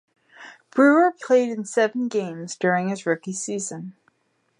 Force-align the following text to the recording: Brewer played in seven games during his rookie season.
Brewer 0.71 1.11
played 1.11 1.49
in 1.51 1.63
seven 1.63 2.07
games 2.07 2.55
during 2.55 2.89
his 2.89 3.05
rookie 3.05 3.33
season. 3.33 3.93